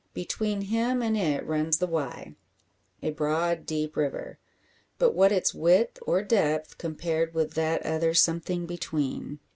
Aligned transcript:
Between 0.15 0.61
him 0.61 1.03
and 1.03 1.15
it 1.15 1.45
runs 1.45 1.77
the 1.77 1.85
Wye, 1.85 2.33
a 3.03 3.11
broad 3.11 3.67
deep 3.67 3.95
river. 3.95 4.39
But 4.97 5.13
what 5.13 5.31
its 5.31 5.53
width 5.53 5.99
or 6.07 6.23
depth, 6.23 6.79
compared 6.79 7.35
with 7.35 7.51
that 7.53 7.85
other 7.85 8.15
something 8.15 8.65
between? 8.65 9.37